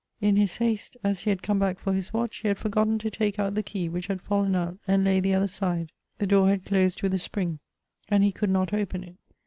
In 0.19 0.35
his 0.35 0.57
haste, 0.57 0.97
as 1.03 1.19
he 1.19 1.29
had 1.29 1.43
come 1.43 1.59
back 1.59 1.77
for 1.77 1.93
his 1.93 2.11
watch, 2.11 2.37
he 2.37 2.47
had 2.47 2.57
forgotten 2.57 2.97
to 2.97 3.11
take 3.11 3.37
out 3.37 3.53
the 3.53 3.61
key, 3.61 3.87
which 3.87 4.07
had 4.07 4.19
fallen 4.19 4.55
out, 4.55 4.79
and 4.87 5.03
lay 5.03 5.19
the 5.19 5.35
other 5.35 5.47
side. 5.47 5.91
The 6.17 6.25
door 6.25 6.47
had 6.47 6.65
closed 6.65 7.03
with 7.03 7.13
a 7.13 7.19
spring, 7.19 7.59
and 8.09 8.23
he 8.23 8.31
could 8.31 8.49
not 8.49 8.73
open 8.73 9.03
it. 9.03 9.17